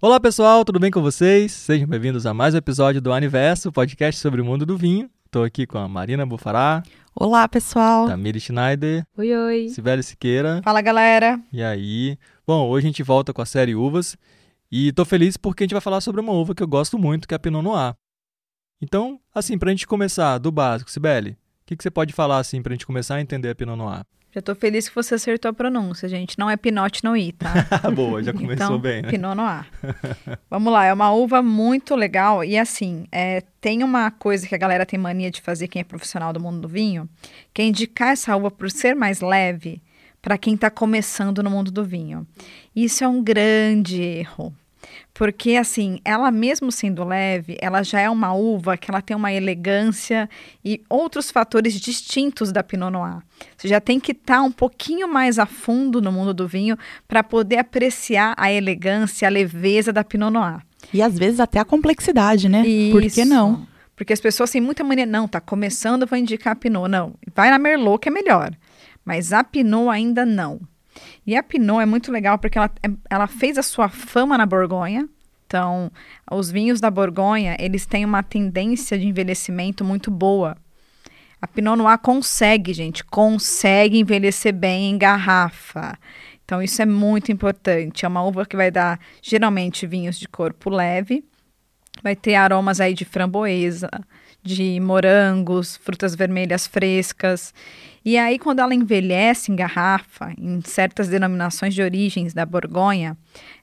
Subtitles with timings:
[0.00, 1.52] Olá pessoal, tudo bem com vocês?
[1.52, 5.08] Sejam bem-vindos a mais um episódio do Aniverso, podcast sobre o mundo do vinho.
[5.24, 6.82] Estou aqui com a Marina Bufará.
[7.14, 8.06] Olá, pessoal.
[8.06, 9.06] Tamiri Schneider.
[9.16, 9.68] Oi, oi.
[9.68, 10.60] Sibeli Siqueira.
[10.62, 11.40] Fala, galera.
[11.52, 12.18] E aí?
[12.46, 14.16] Bom, hoje a gente volta com a série Uvas
[14.72, 17.28] e estou feliz porque a gente vai falar sobre uma uva que eu gosto muito,
[17.28, 17.94] que é a Pinot Noir.
[18.80, 21.36] Então, assim, para a gente começar do básico, Sibeli, o
[21.66, 24.02] que, que você pode falar assim para a gente começar a entender a Pinot Noir?
[24.34, 26.38] Já tô feliz que você acertou a pronúncia, gente.
[26.38, 27.52] Não é Pinot Noir, tá?
[27.94, 29.10] Boa, já começou então, bem, né?
[29.10, 29.66] Pinot Noir.
[30.48, 32.42] Vamos lá, é uma uva muito legal.
[32.42, 35.84] E assim, é, tem uma coisa que a galera tem mania de fazer, quem é
[35.84, 37.06] profissional do mundo do vinho,
[37.52, 39.82] que é indicar essa uva por ser mais leve
[40.22, 42.26] para quem está começando no mundo do vinho.
[42.74, 44.54] Isso é um grande erro.
[45.14, 49.32] Porque, assim, ela mesmo sendo leve, ela já é uma uva que ela tem uma
[49.32, 50.28] elegância
[50.64, 53.18] e outros fatores distintos da Pinot Noir.
[53.56, 56.76] Você já tem que estar tá um pouquinho mais a fundo no mundo do vinho
[57.06, 60.60] para poder apreciar a elegância, a leveza da Pinot Noir.
[60.92, 62.66] E às vezes até a complexidade, né?
[62.66, 62.92] Isso.
[62.92, 63.66] Por que não?
[63.94, 66.88] Porque as pessoas têm muita mania, não, tá começando, vou indicar a Pinot.
[66.88, 68.50] Não, vai na Merlot que é melhor.
[69.04, 70.60] Mas a Pinot ainda não.
[71.26, 74.46] E a Pinot é muito legal porque ela, é, ela fez a sua fama na
[74.46, 75.08] Borgonha.
[75.46, 75.92] Então,
[76.30, 80.56] os vinhos da Borgonha, eles têm uma tendência de envelhecimento muito boa.
[81.40, 85.98] A Pinot Noir consegue, gente, consegue envelhecer bem em garrafa.
[86.44, 88.04] Então, isso é muito importante.
[88.04, 91.24] É uma uva que vai dar, geralmente, vinhos de corpo leve.
[92.02, 93.90] Vai ter aromas aí de framboesa,
[94.42, 97.52] de morangos, frutas vermelhas frescas.
[98.04, 103.16] E aí, quando ela envelhece em garrafa, em certas denominações de origens da Borgonha,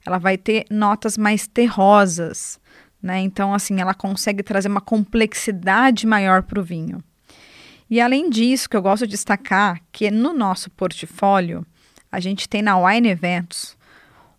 [0.06, 2.60] ela vai ter notas mais terrosas,
[3.02, 3.20] né?
[3.20, 7.04] Então, assim, ela consegue trazer uma complexidade maior para o vinho.
[7.90, 11.66] E além disso, que eu gosto de destacar, que no nosso portfólio,
[12.12, 13.78] a gente tem na Wine Eventos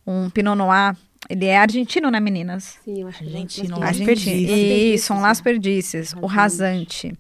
[0.07, 0.97] um Pinot Noir
[1.31, 2.77] ele é argentino, né, meninas?
[2.85, 3.81] Sim, eu acho é argentino.
[3.81, 4.53] Argentino.
[4.53, 7.17] Isso, um Las Perdices, o rasante.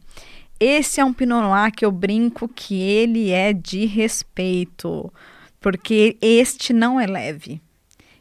[0.62, 5.10] Esse é um Pinot Noir que eu brinco que ele é de respeito,
[5.58, 7.62] porque este não é leve.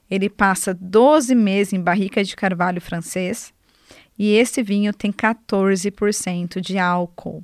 [0.09, 3.53] Ele passa 12 meses em barrica de carvalho francês
[4.17, 7.43] e esse vinho tem 14% de álcool.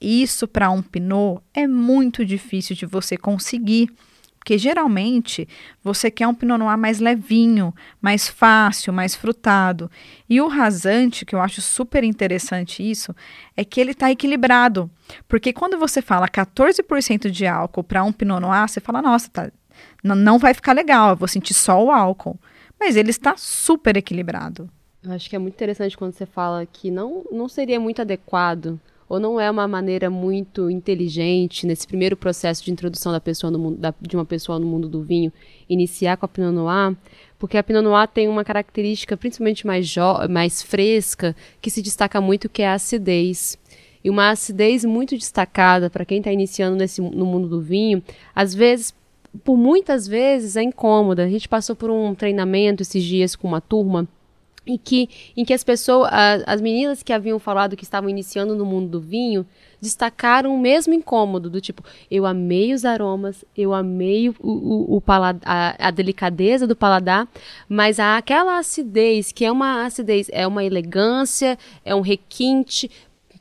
[0.00, 3.88] Isso para um Pinot é muito difícil de você conseguir
[4.44, 5.48] porque geralmente
[5.82, 9.90] você quer um Pinot Noir mais levinho, mais fácil, mais frutado.
[10.28, 13.16] E o rasante, que eu acho super interessante isso,
[13.56, 14.90] é que ele está equilibrado.
[15.26, 19.50] Porque quando você fala 14% de álcool para um Pinot Noir, você fala, nossa, tá,
[20.02, 22.38] não vai ficar legal, eu vou sentir só o álcool.
[22.78, 24.68] Mas ele está super equilibrado.
[25.02, 28.78] Eu acho que é muito interessante quando você fala que não, não seria muito adequado
[29.08, 33.58] ou não é uma maneira muito inteligente nesse primeiro processo de introdução da pessoa no
[33.58, 35.32] mundo, da, de uma pessoa no mundo do vinho
[35.68, 36.96] iniciar com a Pinot Noir,
[37.38, 39.94] porque a Pinot Noir tem uma característica principalmente mais,
[40.30, 43.58] mais fresca que se destaca muito que é a acidez
[44.02, 48.02] e uma acidez muito destacada para quem está iniciando nesse, no mundo do vinho,
[48.34, 48.94] às vezes
[49.42, 51.24] por muitas vezes é incômoda.
[51.24, 54.06] A gente passou por um treinamento esses dias com uma turma
[54.66, 56.10] e que, em que as pessoas,
[56.46, 59.46] as meninas que haviam falado que estavam iniciando no mundo do vinho,
[59.80, 65.02] destacaram o mesmo incômodo, do tipo, eu amei os aromas, eu amei o, o, o
[65.06, 67.28] a, a, delicadeza do paladar,
[67.68, 72.90] mas aquela acidez, que é uma acidez, é uma elegância, é um requinte,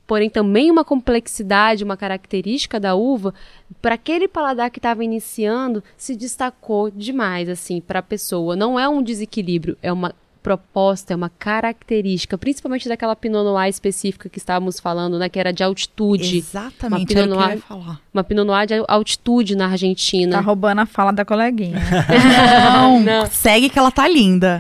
[0.06, 3.34] porém também uma complexidade, uma característica da uva,
[3.82, 8.56] para aquele paladar que estava iniciando, se destacou demais, assim, para a pessoa.
[8.56, 14.28] Não é um desequilíbrio, é uma proposta, é uma característica, principalmente daquela Pinot Noir específica
[14.28, 16.38] que estávamos falando, né, que era de altitude.
[16.38, 18.02] Exatamente, uma Pinot Noir, falar.
[18.14, 20.36] Uma Pinot Noir de altitude na Argentina.
[20.36, 21.80] Tá roubando a fala da coleguinha.
[22.76, 24.60] não, não, segue que ela tá linda.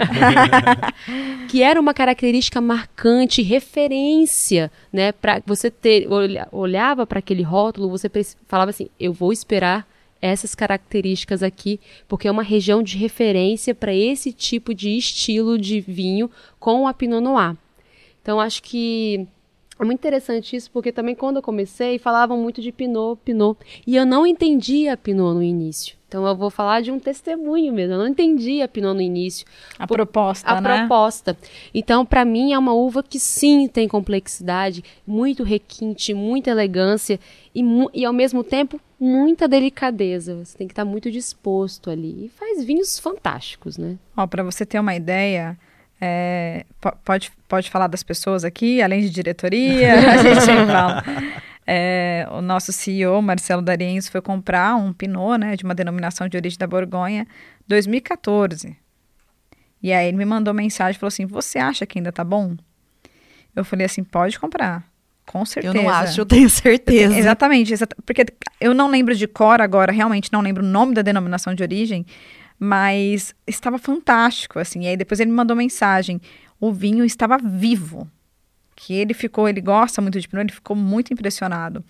[1.49, 6.07] que era uma característica marcante, referência, né, para você ter
[6.51, 8.09] olhava para aquele rótulo, você
[8.47, 9.85] falava assim, eu vou esperar
[10.23, 15.81] essas características aqui, porque é uma região de referência para esse tipo de estilo de
[15.81, 17.57] vinho com a Pinot Noir.
[18.21, 19.27] Então acho que
[19.77, 23.97] é muito interessante isso, porque também quando eu comecei, falavam muito de Pinot, Pinot, e
[23.97, 25.97] eu não entendia Pinot no início.
[26.07, 27.95] Então eu vou falar de um testemunho mesmo.
[27.95, 29.45] Eu não entendia Pinot no início.
[29.77, 30.77] A proposta, a né?
[30.77, 31.35] proposta.
[31.73, 37.19] Então, para mim é uma uva que sim tem complexidade, muito requinte, muita elegância
[37.53, 37.61] e,
[37.93, 40.35] e ao mesmo tempo muita delicadeza.
[40.35, 42.25] Você tem que estar muito disposto ali.
[42.25, 43.97] E faz vinhos fantásticos, né?
[44.15, 45.57] Ó, para você ter uma ideia,
[46.05, 46.65] É,
[47.05, 51.01] pode, pode falar das pessoas aqui, além de diretoria, a gente fala.
[51.65, 56.35] É, o nosso CEO, Marcelo Darienzo, foi comprar um Pinot, né, de uma denominação de
[56.35, 57.25] origem da Borgonha,
[57.67, 58.75] 2014.
[59.81, 62.57] E aí ele me mandou mensagem e falou assim: Você acha que ainda tá bom?
[63.55, 64.83] Eu falei assim: Pode comprar.
[65.25, 65.75] Com certeza.
[65.75, 67.17] Eu não acho, eu tenho certeza.
[67.17, 67.73] Exatamente,
[68.05, 68.25] porque
[68.59, 72.05] eu não lembro de cor agora, realmente não lembro o nome da denominação de origem,
[72.59, 74.83] mas estava fantástico, assim.
[74.83, 76.21] E aí depois ele me mandou mensagem:
[76.59, 78.07] o vinho estava vivo
[78.75, 81.83] que ele ficou, ele gosta muito de Pinot, ele ficou muito impressionado.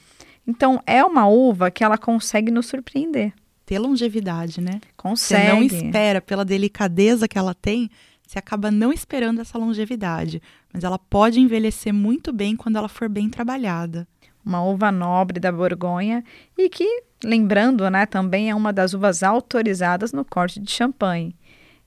[0.45, 3.33] Então, é uma uva que ela consegue nos surpreender.
[3.65, 4.81] Ter longevidade, né?
[4.97, 5.45] Consegue.
[5.45, 7.89] Você não espera pela delicadeza que ela tem,
[8.25, 10.41] você acaba não esperando essa longevidade.
[10.71, 14.07] Mas ela pode envelhecer muito bem quando ela for bem trabalhada.
[14.45, 16.23] Uma uva nobre da Borgonha
[16.57, 21.35] e que, lembrando, né, também é uma das uvas autorizadas no corte de champanhe.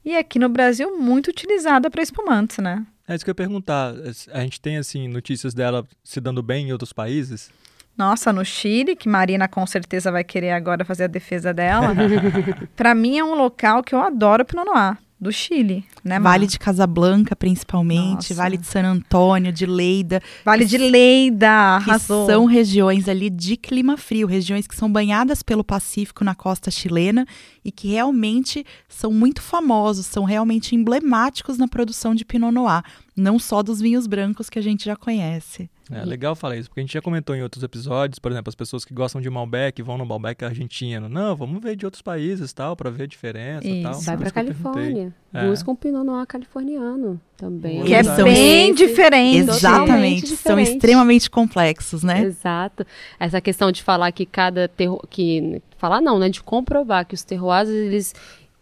[0.05, 2.87] E aqui no Brasil, muito utilizada para espumantes, né?
[3.09, 3.93] É isso que eu ia perguntar.
[4.33, 7.51] A gente tem, assim, notícias dela se dando bem em outros países?
[7.97, 11.89] Nossa, no Chile, que Marina com certeza vai querer agora fazer a defesa dela.
[12.77, 16.21] para mim é um local que eu adoro Pinot Noir do Chile, né?
[16.21, 18.35] Vale de Casablanca, principalmente, Nossa.
[18.35, 20.23] Vale de San Antônio, de Leida.
[20.45, 22.27] Vale de Leida, arrasou.
[22.27, 26.71] Que são regiões ali de clima frio, regiões que são banhadas pelo Pacífico na costa
[26.71, 27.27] chilena
[27.65, 32.83] e que realmente são muito famosos, são realmente emblemáticos na produção de Pinot Noir,
[33.17, 35.71] não só dos vinhos brancos que a gente já conhece.
[35.91, 38.55] É legal falar isso, porque a gente já comentou em outros episódios, por exemplo, as
[38.55, 41.09] pessoas que gostam de Malbec vão no Malbec argentino.
[41.09, 43.83] Não, vamos ver de outros países tal, para ver a diferença isso.
[43.83, 44.01] tal.
[44.01, 45.15] Vai para Califórnia.
[45.33, 45.47] É.
[45.47, 47.85] Busca um Pinot Noir californiano também.
[47.85, 49.51] Que é bem diferente.
[49.51, 50.23] Exatamente.
[50.23, 50.37] Diferente.
[50.37, 52.23] São extremamente complexos, né?
[52.23, 52.85] Exato.
[53.21, 55.01] Essa questão de falar que cada terro...
[55.09, 58.15] que falar não, né, de comprovar que os terroirs eles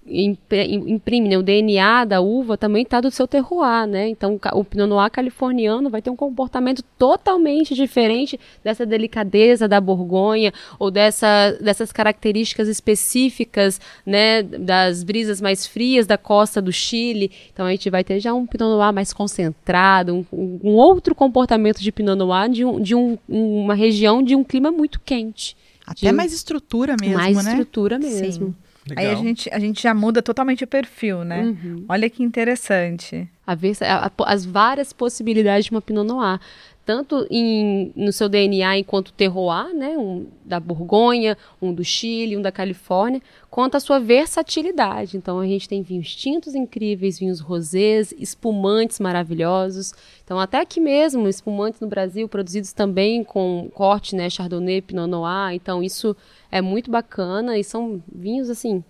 [0.06, 1.38] imprime, né?
[1.38, 4.08] O DNA da uva também está do seu terroir, né?
[4.08, 10.52] Então, o Pinot Noir californiano vai ter um comportamento totalmente diferente dessa delicadeza da Borgonha
[10.78, 14.42] ou dessa, dessas características específicas, né?
[14.42, 17.30] Das brisas mais frias da costa do Chile.
[17.52, 21.80] Então, a gente vai ter já um Pinot Noir mais concentrado, um, um outro comportamento
[21.80, 25.56] de Pinot Noir de, um, de um, uma região de um clima muito quente.
[25.86, 27.42] Até mais estrutura mesmo, mais né?
[27.42, 28.46] Mais estrutura mesmo.
[28.46, 28.63] Sim.
[28.86, 29.04] Legal.
[29.04, 31.42] Aí a gente, a gente já muda totalmente o perfil, né?
[31.42, 31.84] Uhum.
[31.88, 33.28] Olha que interessante.
[33.46, 36.38] A ver, a, a, as várias possibilidades de uma Pinot Noir
[36.84, 42.42] tanto em, no seu DNA enquanto terroir, né, um da Borgonha, um do Chile, um
[42.42, 45.16] da Califórnia, quanto a sua versatilidade.
[45.16, 49.94] Então a gente tem vinhos tintos incríveis, vinhos rosés, espumantes maravilhosos.
[50.24, 55.54] Então até aqui mesmo, espumantes no Brasil produzidos também com corte, né, Chardonnay, Pinot Noir.
[55.54, 56.14] Então isso
[56.50, 58.84] é muito bacana e são vinhos assim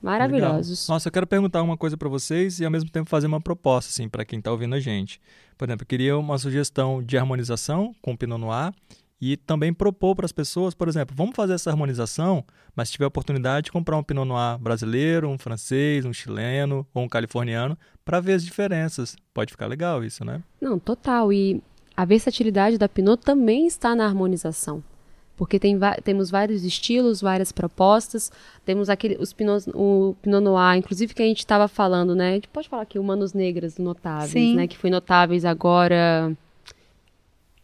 [0.00, 0.82] maravilhosos.
[0.82, 0.94] Legal.
[0.94, 3.90] Nossa, eu quero perguntar uma coisa para vocês e ao mesmo tempo fazer uma proposta
[3.90, 5.20] assim para quem está ouvindo a gente.
[5.56, 8.72] Por exemplo, eu queria uma sugestão de harmonização com o Pinot Noir
[9.20, 12.44] e também propor para as pessoas, por exemplo, vamos fazer essa harmonização,
[12.74, 17.04] mas se tiver oportunidade de comprar um Pinot Noir brasileiro, um francês, um chileno ou
[17.04, 19.16] um californiano para ver as diferenças.
[19.32, 20.42] Pode ficar legal isso, né?
[20.60, 21.32] Não, total.
[21.32, 21.62] E
[21.96, 24.82] a versatilidade da Pinot também está na harmonização
[25.36, 28.32] porque tem, temos vários estilos, várias propostas.
[28.64, 32.30] Temos aquele, os Pinot, o Pinot Noir, inclusive que a gente estava falando, né?
[32.30, 34.56] A gente pode falar aqui, o Manos Negras Notáveis, Sim.
[34.56, 34.66] né?
[34.66, 36.32] Que foi notáveis agora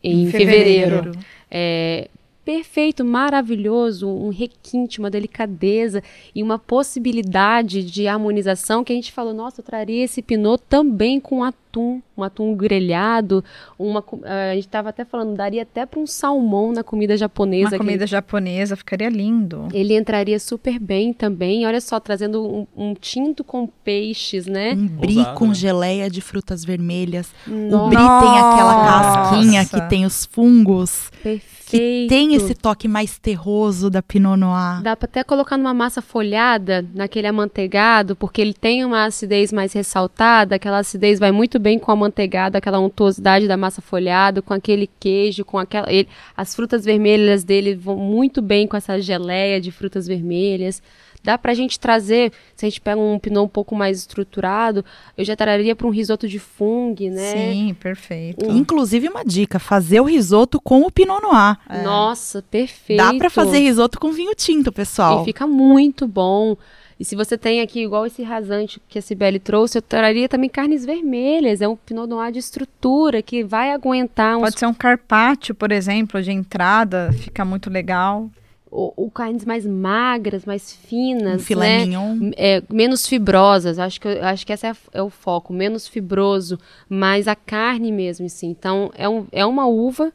[0.03, 0.97] em, em fevereiro.
[0.97, 1.19] fevereiro.
[1.51, 2.09] É,
[2.45, 6.03] perfeito, maravilhoso, um requinte, uma delicadeza
[6.35, 11.21] e uma possibilidade de harmonização que a gente falou, nossa, eu traria esse pinot também
[11.21, 13.43] com atum, um atum grelhado,
[13.79, 17.71] uma a gente estava até falando, daria até para um salmão na comida japonesa.
[17.71, 19.69] Uma comida japonesa ficaria lindo.
[19.73, 21.67] Ele entraria super bem também.
[21.67, 24.75] Olha só, trazendo um, um tinto com peixes, né?
[24.75, 25.55] Um brie com né?
[25.55, 27.31] geleia de frutas vermelhas.
[27.47, 27.85] Nossa.
[27.85, 31.11] O brie tem aquela casquinha que tem os fungos.
[31.23, 34.83] Perfeito que tem esse toque mais terroso da Pinot Noir.
[34.83, 39.73] Dá para até colocar numa massa folhada, naquele amanteigado, porque ele tem uma acidez mais
[39.73, 44.53] ressaltada, aquela acidez vai muito bem com o amanteigado, aquela untuosidade da massa folhada, com
[44.53, 49.61] aquele queijo, com aquela ele, as frutas vermelhas dele vão muito bem com essa geleia
[49.61, 50.83] de frutas vermelhas
[51.23, 54.85] dá pra gente trazer, se a gente pega um pinot um pouco mais estruturado,
[55.17, 57.33] eu já traria para um risoto de fungo, né?
[57.33, 58.45] Sim, perfeito.
[58.45, 58.57] Um...
[58.57, 61.59] Inclusive uma dica, fazer o risoto com o pinot noir.
[61.69, 61.83] É.
[61.83, 62.99] Nossa, perfeito.
[62.99, 65.23] Dá para fazer risoto com vinho tinto, pessoal.
[65.23, 66.57] E fica muito bom.
[67.03, 70.49] E se você tem aqui, igual esse rasante que a Cibele trouxe, eu traria também
[70.49, 71.61] carnes vermelhas.
[71.61, 74.43] É um Pinot Noir de estrutura que vai aguentar uns...
[74.43, 78.31] Pode ser um carpaccio, por exemplo, de entrada, fica muito legal
[78.71, 81.87] ou, ou carnes mais magras, mais finas, Um filé né?
[81.87, 82.31] mignon.
[82.37, 86.57] É, menos fibrosas, acho que, acho que esse é, é o foco, menos fibroso,
[86.89, 88.47] mais a carne mesmo, assim.
[88.47, 90.13] Então, é, um, é uma uva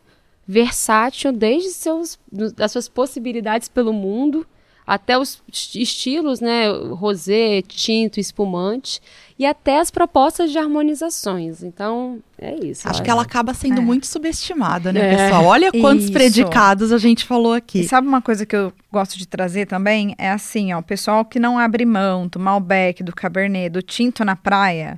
[0.48, 4.48] versátil desde seus, das suas possibilidades pelo mundo,
[4.88, 9.02] até os esti- estilos, né, rosé, tinto, espumante,
[9.38, 11.62] e até as propostas de harmonizações.
[11.62, 12.88] Então, é isso.
[12.88, 13.84] Acho que ela acaba sendo É.
[13.84, 15.16] muito subestimada, né, É.
[15.18, 15.44] pessoal?
[15.46, 16.14] Olha quantos Isso.
[16.14, 17.82] predicados a gente falou aqui.
[17.82, 20.16] E sabe uma coisa que eu gosto de trazer também?
[20.18, 24.24] É assim, ó, o pessoal que não abre mão do Malbec, do Cabernet, do tinto
[24.24, 24.98] na praia,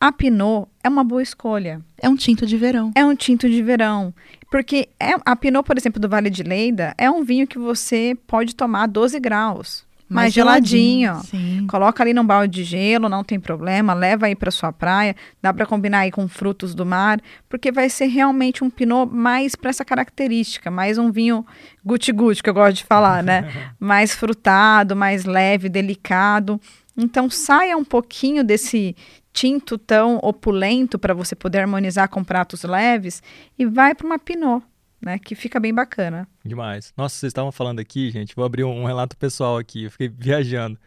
[0.00, 1.80] a Pinot é uma boa escolha.
[1.98, 2.90] É um tinto de verão.
[2.94, 4.14] É um tinto de verão.
[4.50, 8.16] Porque é, a Pinot, por exemplo, do Vale de Leida, é um vinho que você
[8.26, 9.88] pode tomar a 12 graus.
[10.10, 11.20] Mais, geladinho.
[11.24, 11.68] Sim.
[11.68, 15.54] Coloca ali num balde de gelo, não tem problema, leva aí para sua praia, dá
[15.54, 19.70] para combinar aí com frutos do mar, porque vai ser realmente um pinot mais para
[19.70, 21.46] essa característica, mais um vinho
[21.86, 23.52] guti-guti, que eu gosto de falar, né?
[23.78, 26.60] mais frutado, mais leve, delicado.
[26.96, 28.96] Então saia um pouquinho desse
[29.40, 33.22] tinto tão opulento para você poder harmonizar com pratos leves
[33.58, 34.62] e vai para uma pinot,
[35.00, 36.28] né, que fica bem bacana.
[36.44, 36.92] Demais.
[36.94, 38.36] Nossa, vocês estavam falando aqui, gente.
[38.36, 39.84] Vou abrir um, um relato pessoal aqui.
[39.84, 40.78] Eu fiquei viajando.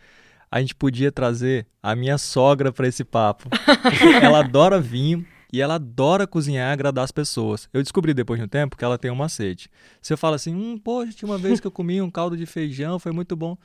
[0.51, 3.49] A gente podia trazer a minha sogra para esse papo.
[4.21, 7.69] Ela adora vinho e ela adora cozinhar e agradar as pessoas.
[7.71, 9.69] Eu descobri depois de um tempo que ela tem uma sede.
[10.01, 12.47] Se eu falo assim, hum, poxa, tinha uma vez que eu comi um caldo de
[12.47, 13.55] feijão, foi muito bom.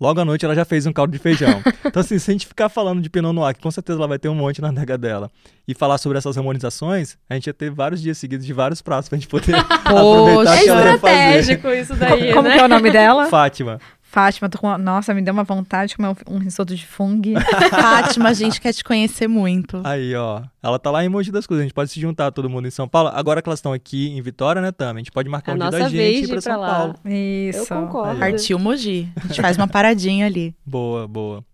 [0.00, 1.60] Logo à noite ela já fez um caldo de feijão.
[1.90, 4.16] Então, assim, se a gente ficar falando de Pinot Noir, que com certeza ela vai
[4.18, 5.28] ter um monte na adega dela,
[5.66, 9.08] e falar sobre essas harmonizações, a gente ia ter vários dias seguidos de vários pratos
[9.08, 9.54] pra gente poder
[9.84, 11.14] aproveitar É que ela ia fazer.
[11.14, 12.54] estratégico isso daí, Como né?
[12.54, 13.26] que é o nome dela?
[13.26, 13.80] Fátima.
[14.10, 14.76] Fátima, tô com...
[14.76, 17.28] nossa, me deu uma vontade de comer um, um risoto de fungo.
[17.70, 19.80] Fátima, a gente quer te conhecer muito.
[19.84, 20.42] Aí, ó.
[20.60, 21.60] Ela tá lá em Monte das Cruzes.
[21.60, 23.08] A gente pode se juntar todo mundo em São Paulo.
[23.14, 24.98] Agora que elas estão aqui em Vitória, né, Tami?
[24.98, 26.60] A gente pode marcar A um dia da gente ir de pra ir São pra
[26.60, 26.74] lá.
[26.74, 26.94] Paulo.
[27.04, 27.72] Isso.
[27.72, 28.18] Eu concordo.
[28.18, 29.08] Partiu Mogi.
[29.14, 30.56] A gente faz uma paradinha ali.
[30.66, 31.44] Boa, boa.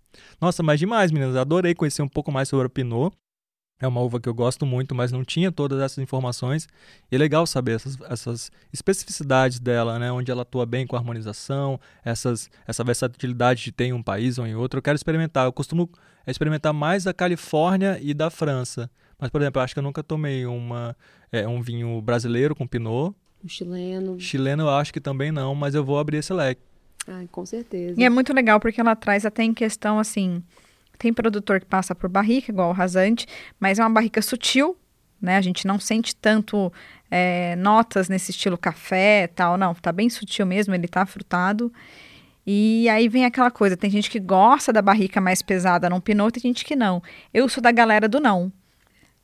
[0.40, 1.36] Nossa, mas demais, meninas.
[1.36, 3.14] Adorei conhecer um pouco mais sobre a Pinot.
[3.78, 6.66] É uma uva que eu gosto muito, mas não tinha todas essas informações.
[7.12, 10.10] E é legal saber essas, essas especificidades dela, né?
[10.10, 14.38] Onde ela atua bem com a harmonização, essas, essa versatilidade de ter em um país
[14.38, 14.78] ou em outro.
[14.78, 15.44] Eu quero experimentar.
[15.44, 15.90] Eu costumo
[16.26, 18.90] experimentar mais da Califórnia e da França.
[19.18, 20.96] Mas, por exemplo, eu acho que eu nunca tomei uma,
[21.30, 23.14] é, um vinho brasileiro com Pinot.
[23.44, 24.18] O chileno.
[24.18, 26.62] Chileno eu acho que também não, mas eu vou abrir esse leque.
[27.06, 28.00] Ai, com certeza.
[28.00, 30.42] E é muito legal porque ela traz até em questão assim.
[30.98, 33.26] Tem produtor que passa por barrica, igual o rasante,
[33.60, 34.76] mas é uma barrica sutil,
[35.20, 35.36] né?
[35.36, 36.72] A gente não sente tanto
[37.10, 39.74] é, notas nesse estilo café tal, não.
[39.74, 41.72] Tá bem sutil mesmo, ele tá frutado.
[42.46, 46.32] E aí vem aquela coisa, tem gente que gosta da barrica mais pesada num pinot,
[46.32, 47.02] tem gente que não.
[47.34, 48.52] Eu sou da galera do não.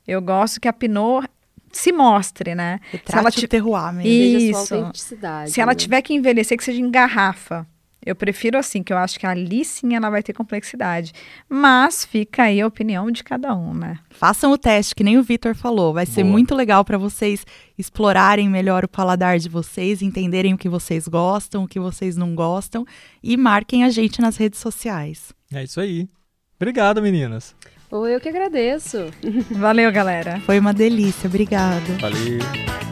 [0.06, 1.28] Eu gosto que a pinot
[1.70, 2.80] se mostre, né?
[2.90, 4.10] Retrate ela o te- terroir mesmo.
[4.10, 4.74] E- Isso.
[4.74, 5.50] autenticidade.
[5.52, 5.76] Se ela né?
[5.76, 7.66] tiver que envelhecer, que seja em garrafa.
[8.04, 11.12] Eu prefiro assim, que eu acho que ali sim ela vai ter complexidade.
[11.48, 13.98] Mas fica aí a opinião de cada um, né?
[14.10, 15.92] Façam o teste, que nem o Vitor falou.
[15.92, 16.32] Vai ser Boa.
[16.32, 17.46] muito legal para vocês
[17.78, 22.34] explorarem melhor o paladar de vocês, entenderem o que vocês gostam, o que vocês não
[22.34, 22.84] gostam
[23.22, 25.32] e marquem a gente nas redes sociais.
[25.52, 26.08] É isso aí.
[26.56, 27.54] Obrigado, meninas.
[27.90, 29.10] Ou eu que agradeço.
[29.50, 30.40] Valeu, galera.
[30.40, 31.92] Foi uma delícia, obrigada.
[32.00, 32.91] Valeu.